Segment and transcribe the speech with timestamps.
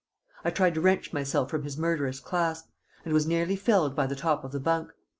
[0.43, 2.71] I tried to wrench myself from his murderous clasp,
[3.05, 4.91] and was nearly felled by the top of the bunk.